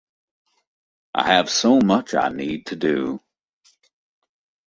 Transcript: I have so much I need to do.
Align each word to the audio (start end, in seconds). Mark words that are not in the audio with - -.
I 1.13 1.27
have 1.27 1.47
so 1.51 1.79
much 1.79 2.15
I 2.15 2.29
need 2.29 2.65
to 2.65 2.75
do. 2.75 3.21